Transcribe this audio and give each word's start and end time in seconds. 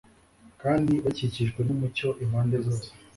kandi 0.61 0.93
bakikijwe 1.03 1.59
numucyo 1.67 2.07
impande 2.23 2.57
zose 2.65 2.89